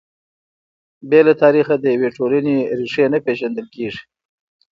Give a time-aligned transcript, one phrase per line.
[1.09, 4.01] بې له تاریخه د یوې ټولنې ريښې نه پېژندل کیږي.